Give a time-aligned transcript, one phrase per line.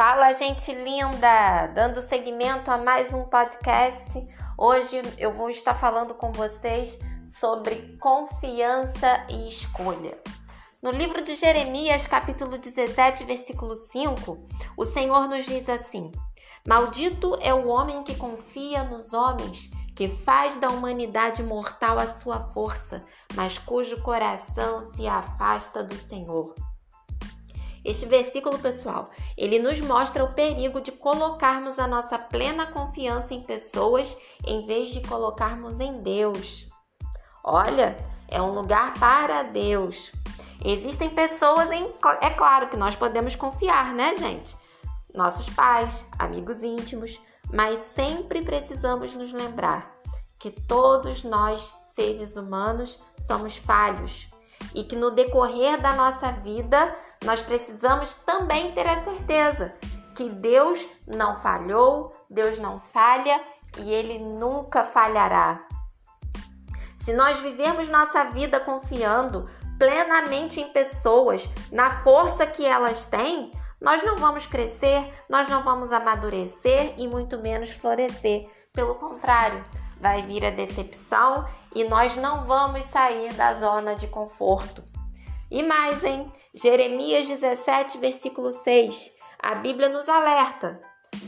[0.00, 1.66] Fala, gente linda!
[1.74, 4.26] Dando seguimento a mais um podcast.
[4.56, 10.18] Hoje eu vou estar falando com vocês sobre confiança e escolha.
[10.80, 14.42] No livro de Jeremias, capítulo 17, versículo 5,
[14.74, 16.10] o Senhor nos diz assim:
[16.66, 22.48] Maldito é o homem que confia nos homens, que faz da humanidade mortal a sua
[22.54, 26.54] força, mas cujo coração se afasta do Senhor.
[27.84, 33.42] Este versículo, pessoal, ele nos mostra o perigo de colocarmos a nossa plena confiança em
[33.42, 34.16] pessoas
[34.46, 36.68] em vez de colocarmos em Deus.
[37.42, 37.96] Olha,
[38.28, 40.12] é um lugar para Deus.
[40.62, 41.90] Existem pessoas em.
[42.20, 44.54] É claro que nós podemos confiar, né, gente?
[45.14, 47.18] Nossos pais, amigos íntimos,
[47.50, 49.98] mas sempre precisamos nos lembrar
[50.38, 54.28] que todos nós, seres humanos, somos falhos
[54.74, 56.94] e que no decorrer da nossa vida
[57.24, 59.74] nós precisamos também ter a certeza
[60.14, 63.40] que Deus não falhou, Deus não falha
[63.78, 65.66] e ele nunca falhará.
[66.96, 73.50] Se nós vivemos nossa vida confiando plenamente em pessoas, na força que elas têm,
[73.80, 78.46] nós não vamos crescer, nós não vamos amadurecer e muito menos florescer.
[78.74, 79.64] Pelo contrário,
[80.00, 84.82] vai vir a decepção e nós não vamos sair da zona de conforto.
[85.50, 86.32] E mais, hein?
[86.54, 89.10] Jeremias 17, versículo 6.
[89.42, 90.80] A Bíblia nos alerta.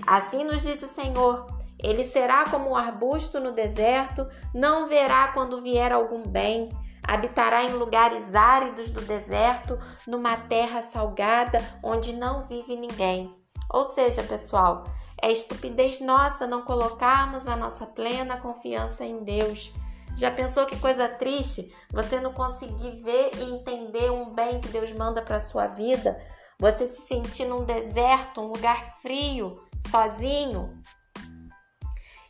[0.07, 1.47] Assim nos diz o Senhor:
[1.83, 6.69] Ele será como um arbusto no deserto, não verá quando vier algum bem.
[7.03, 13.35] Habitará em lugares áridos do deserto, numa terra salgada onde não vive ninguém.
[13.69, 14.85] Ou seja, pessoal,
[15.23, 19.73] é estupidez nossa não colocarmos a nossa plena confiança em Deus.
[20.17, 24.93] Já pensou que coisa triste você não conseguir ver e entender um bem que Deus
[24.93, 26.21] manda para sua vida?
[26.59, 30.83] Você se sentir num deserto, um lugar frio, sozinho?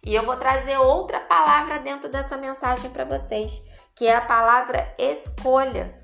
[0.04, 3.62] E eu vou trazer outra palavra dentro dessa mensagem para vocês,
[3.96, 6.00] que é a palavra escolha.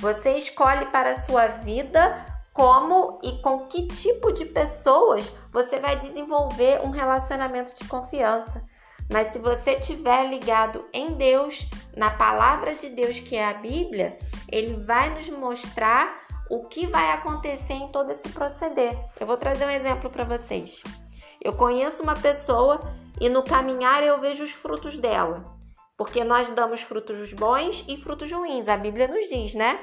[0.00, 5.96] Você escolhe para a sua vida como e com que tipo de pessoas você vai
[5.98, 8.62] desenvolver um relacionamento de confiança.
[9.10, 14.18] Mas se você estiver ligado em Deus, na palavra de Deus que é a Bíblia,
[14.50, 16.20] ele vai nos mostrar
[16.50, 18.98] o que vai acontecer em todo esse proceder.
[19.18, 20.82] Eu vou trazer um exemplo para vocês.
[21.42, 22.80] Eu conheço uma pessoa
[23.20, 25.42] e no caminhar eu vejo os frutos dela.
[25.96, 29.82] Porque nós damos frutos bons e frutos ruins, a Bíblia nos diz, né?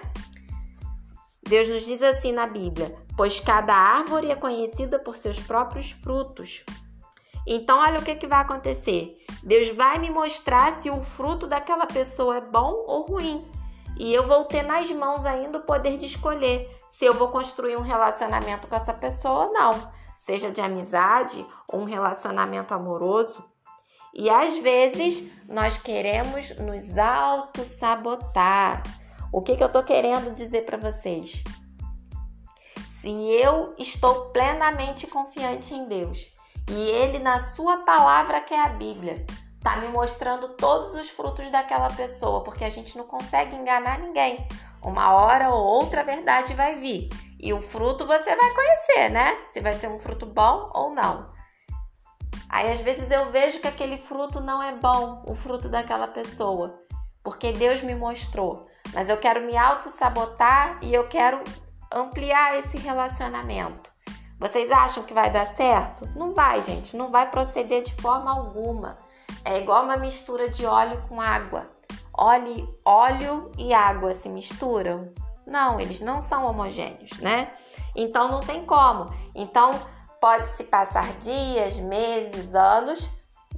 [1.50, 6.64] Deus nos diz assim na Bíblia: Pois cada árvore é conhecida por seus próprios frutos.
[7.46, 9.16] Então, olha o que, que vai acontecer.
[9.42, 13.44] Deus vai me mostrar se o fruto daquela pessoa é bom ou ruim.
[13.98, 17.76] E eu vou ter nas mãos ainda o poder de escolher se eu vou construir
[17.78, 23.44] um relacionamento com essa pessoa ou não, seja de amizade ou um relacionamento amoroso.
[24.14, 28.84] E às vezes nós queremos nos auto-sabotar.
[29.32, 31.44] O que, que eu estou querendo dizer para vocês?
[32.90, 36.34] Se eu estou plenamente confiante em Deus
[36.70, 39.26] e Ele, na Sua palavra, que é a Bíblia,
[39.58, 44.48] está me mostrando todos os frutos daquela pessoa, porque a gente não consegue enganar ninguém.
[44.82, 47.10] Uma hora ou outra a verdade vai vir
[47.40, 49.38] e o fruto você vai conhecer, né?
[49.52, 51.30] Se vai ser um fruto bom ou não.
[52.50, 56.89] Aí às vezes eu vejo que aquele fruto não é bom, o fruto daquela pessoa
[57.24, 61.44] porque Deus me mostrou, mas eu quero me auto-sabotar e eu quero
[61.94, 63.91] ampliar esse relacionamento.
[64.40, 66.07] Vocês acham que vai dar certo?
[66.16, 68.97] Não vai, gente, não vai proceder de forma alguma.
[69.44, 71.69] É igual uma mistura de óleo com água.
[72.18, 75.12] Óleo, óleo e água se misturam?
[75.46, 77.51] Não, eles não são homogêneos, né?
[77.96, 79.13] Então não tem como.
[79.36, 79.72] Então
[80.22, 83.09] pode se passar dias, meses, anos,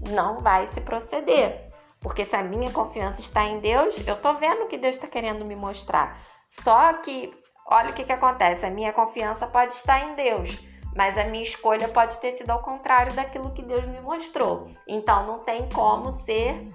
[0.10, 1.71] não vai se proceder.
[2.02, 5.08] Porque se a minha confiança está em Deus, eu tô vendo o que Deus está
[5.08, 6.20] querendo me mostrar.
[6.50, 7.32] Só que,
[7.68, 10.60] olha o que, que acontece: a minha confiança pode estar em Deus,
[10.96, 14.68] mas a minha escolha pode ter sido ao contrário daquilo que Deus me mostrou.
[14.88, 16.68] Então não tem como ser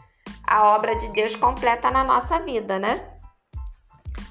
[0.46, 3.12] a obra de Deus completa na nossa vida, né?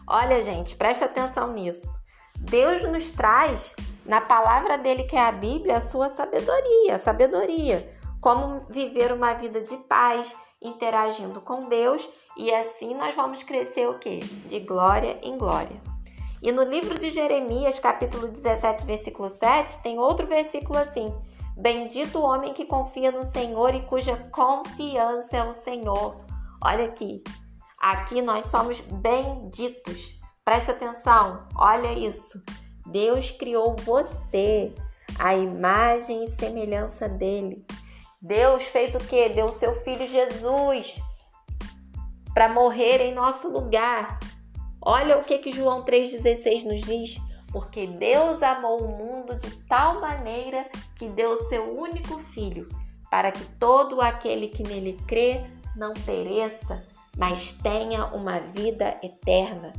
[0.07, 1.99] Olha, gente, preste atenção nisso.
[2.37, 3.75] Deus nos traz
[4.05, 7.93] na palavra dele, que é a Bíblia, a sua sabedoria, sabedoria
[8.25, 10.35] como viver uma vida de paz,
[10.65, 12.07] interagindo com Deus,
[12.37, 14.19] e assim nós vamos crescer o quê?
[14.47, 15.81] De glória em glória.
[16.41, 21.13] E no livro de Jeremias, capítulo 17, versículo 7, tem outro versículo assim:
[21.57, 26.17] Bendito o homem que confia no Senhor e cuja confiança é o Senhor.
[26.63, 27.23] Olha aqui.
[27.79, 30.19] Aqui nós somos benditos.
[30.43, 32.43] Presta atenção, olha isso.
[32.85, 34.73] Deus criou você.
[35.17, 37.65] a imagem e semelhança dele.
[38.25, 39.29] Deus fez o que?
[39.29, 40.99] Deu o seu filho Jesus
[42.33, 44.17] para morrer em nosso lugar.
[44.81, 47.21] Olha o que, que João 3,16 nos diz.
[47.51, 52.67] Porque Deus amou o mundo de tal maneira que deu o seu único filho,
[53.11, 55.45] para que todo aquele que nele crê
[55.75, 56.83] não pereça,
[57.15, 59.71] mas tenha uma vida eterna.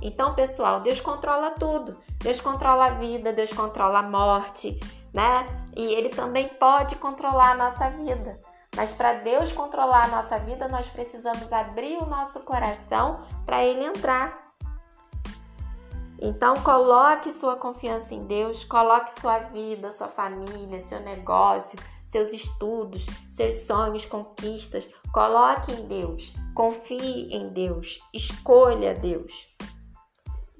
[0.00, 1.98] Então, pessoal, Deus controla tudo.
[2.22, 4.78] Deus controla a vida, Deus controla a morte,
[5.12, 5.46] né?
[5.76, 8.40] E Ele também pode controlar a nossa vida.
[8.76, 13.84] Mas para Deus controlar a nossa vida, nós precisamos abrir o nosso coração para Ele
[13.84, 14.48] entrar.
[16.20, 23.06] Então, coloque sua confiança em Deus, coloque sua vida, sua família, seu negócio, seus estudos,
[23.30, 24.88] seus sonhos, conquistas.
[25.12, 29.32] Coloque em Deus, confie em Deus, escolha Deus.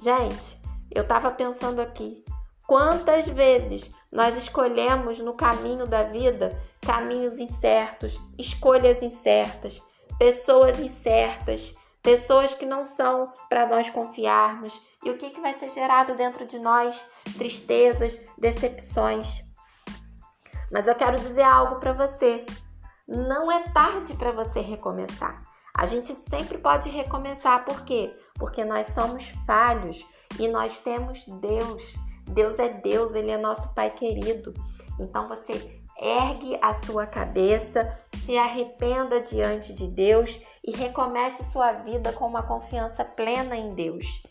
[0.00, 0.60] Gente,
[0.92, 2.24] eu estava pensando aqui,
[2.66, 9.82] quantas vezes nós escolhemos no caminho da vida caminhos incertos, escolhas incertas,
[10.18, 14.80] pessoas incertas, pessoas que não são para nós confiarmos.
[15.04, 17.04] E o que, que vai ser gerado dentro de nós?
[17.36, 19.44] Tristezas, decepções.
[20.72, 22.44] Mas eu quero dizer algo para você.
[23.06, 25.42] Não é tarde para você recomeçar.
[25.74, 28.14] A gente sempre pode recomeçar, por quê?
[28.34, 30.04] Porque nós somos falhos
[30.38, 31.84] e nós temos Deus.
[32.28, 34.54] Deus é Deus, Ele é nosso Pai querido.
[34.98, 42.12] Então você ergue a sua cabeça, se arrependa diante de Deus e recomece sua vida
[42.12, 44.22] com uma confiança plena em Deus.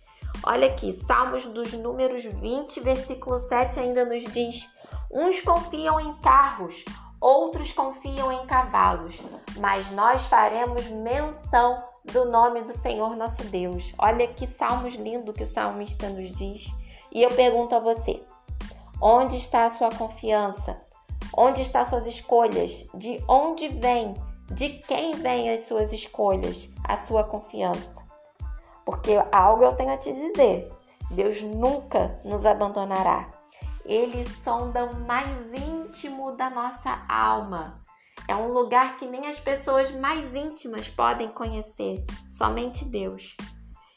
[0.43, 4.67] Olha aqui, Salmos dos Números 20, versículo 7 ainda nos diz:
[5.11, 6.85] Uns confiam em carros,
[7.19, 9.19] outros confiam em cavalos,
[9.57, 13.93] mas nós faremos menção do nome do Senhor nosso Deus.
[13.97, 16.71] Olha que salmos lindo que o salmista nos diz.
[17.11, 18.21] E eu pergunto a você:
[19.01, 20.79] onde está a sua confiança?
[21.35, 22.85] Onde estão suas escolhas?
[22.93, 24.15] De onde vem?
[24.51, 26.69] De quem vêm as suas escolhas?
[26.83, 27.95] A sua confiança?
[28.85, 30.71] Porque algo eu tenho a te dizer:
[31.11, 33.29] Deus nunca nos abandonará.
[33.85, 37.81] Ele sonda o mais íntimo da nossa alma.
[38.27, 43.37] É um lugar que nem as pessoas mais íntimas podem conhecer, somente Deus.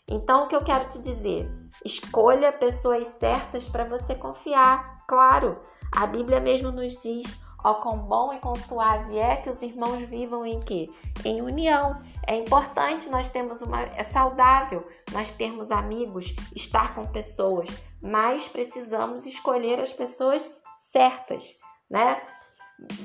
[0.07, 1.51] Então, o que eu quero te dizer?
[1.85, 5.05] Escolha pessoas certas para você confiar.
[5.07, 5.61] Claro,
[5.93, 10.09] a Bíblia mesmo nos diz: ó, quão bom e quão suave é que os irmãos
[10.09, 10.91] vivam em quê?
[11.25, 12.01] Em união.
[12.27, 13.81] É importante nós termos uma.
[13.81, 17.69] É saudável nós termos amigos, estar com pessoas,
[18.01, 20.51] mas precisamos escolher as pessoas
[20.93, 21.57] certas,
[21.91, 22.21] né?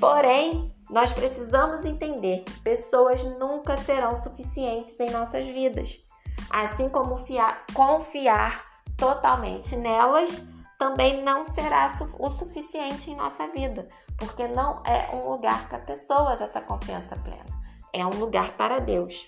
[0.00, 6.02] Porém, nós precisamos entender que pessoas nunca serão suficientes em nossas vidas.
[6.50, 8.64] Assim como fiar, confiar
[8.96, 10.42] totalmente nelas
[10.78, 13.88] também não será o suficiente em nossa vida,
[14.18, 17.44] porque não é um lugar para pessoas essa confiança plena,
[17.92, 19.26] é um lugar para Deus.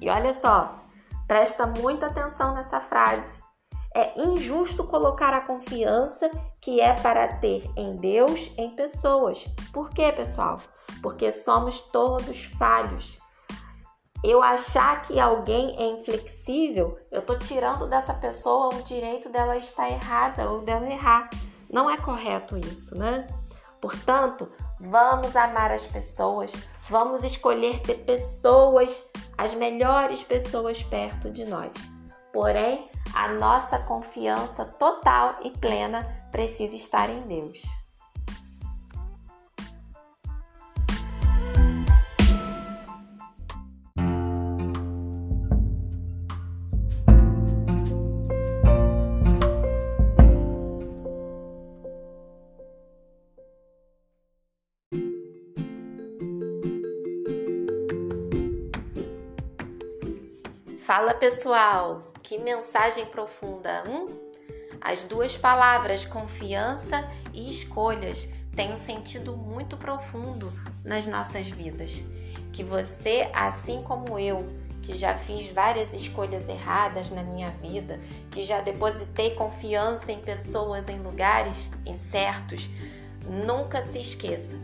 [0.00, 0.78] E olha só,
[1.26, 3.36] presta muita atenção nessa frase.
[3.94, 6.30] É injusto colocar a confiança
[6.60, 9.44] que é para ter em Deus em pessoas.
[9.72, 10.60] Por quê, pessoal?
[11.02, 13.18] Porque somos todos falhos.
[14.22, 19.88] Eu achar que alguém é inflexível, eu tô tirando dessa pessoa o direito dela estar
[19.88, 21.30] errada ou dela errar.
[21.70, 23.26] Não é correto isso, né?
[23.80, 24.50] Portanto,
[24.80, 26.50] vamos amar as pessoas,
[26.88, 29.04] vamos escolher ter pessoas,
[29.36, 31.70] as melhores pessoas perto de nós.
[32.32, 37.62] Porém, a nossa confiança total e plena precisa estar em Deus.
[60.88, 63.84] Fala pessoal, que mensagem profunda!
[63.86, 64.08] Hum?
[64.80, 68.26] As duas palavras confiança e escolhas
[68.56, 70.50] têm um sentido muito profundo
[70.82, 72.02] nas nossas vidas.
[72.54, 74.48] Que você, assim como eu,
[74.80, 80.88] que já fiz várias escolhas erradas na minha vida, que já depositei confiança em pessoas
[80.88, 82.66] em lugares incertos,
[83.26, 84.56] nunca se esqueça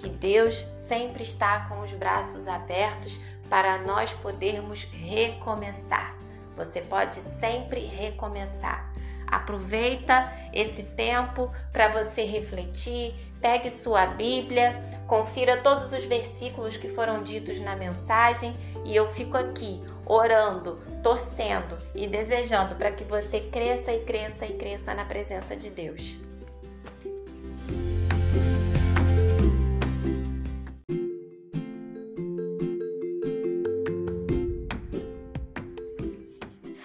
[0.00, 3.18] que Deus sempre está com os braços abertos
[3.48, 6.16] para nós podermos recomeçar.
[6.56, 8.92] Você pode sempre recomeçar.
[9.26, 17.22] Aproveita esse tempo para você refletir, pegue sua Bíblia, confira todos os versículos que foram
[17.22, 23.92] ditos na mensagem e eu fico aqui orando, torcendo e desejando para que você cresça
[23.92, 26.27] e cresça e cresça na presença de Deus.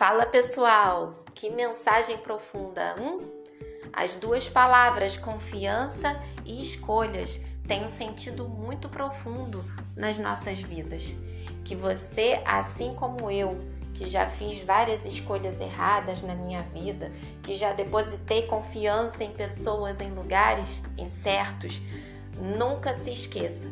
[0.05, 3.21] Fala pessoal, que mensagem profunda, hum?
[3.93, 9.63] As duas palavras confiança e escolhas têm um sentido muito profundo
[9.95, 11.15] nas nossas vidas.
[11.63, 13.57] Que você, assim como eu,
[13.93, 17.09] que já fiz várias escolhas erradas na minha vida,
[17.41, 21.81] que já depositei confiança em pessoas em lugares incertos,
[22.57, 23.69] nunca se esqueça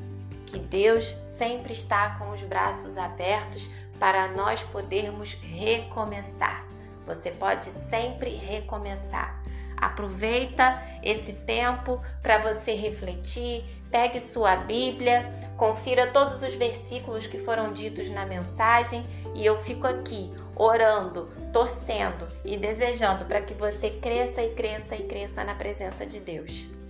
[0.51, 6.67] que Deus sempre está com os braços abertos para nós podermos recomeçar.
[7.05, 9.41] Você pode sempre recomeçar.
[9.77, 15.27] Aproveita esse tempo para você refletir, pegue sua Bíblia,
[15.57, 22.27] confira todos os versículos que foram ditos na mensagem e eu fico aqui orando, torcendo
[22.45, 26.80] e desejando para que você cresça e cresça e cresça na presença de Deus.